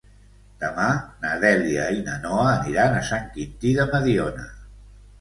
[0.63, 0.87] Demà
[1.25, 4.53] na Dèlia i na Noa aniran a Sant Quintí de Mediona.